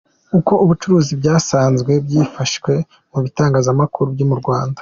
[0.37, 2.73] Uko ubucuruzi byasanzwe bwifashe
[3.11, 4.79] mu bitangazamakuru byo mu Rwanda.